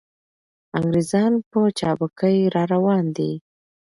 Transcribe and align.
انګریزان 0.77 1.33
په 1.51 1.59
چابکۍ 1.79 2.37
را 2.55 2.63
روان 2.73 3.03
دي. 3.17 3.31